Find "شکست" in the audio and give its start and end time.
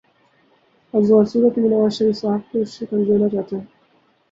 2.67-3.07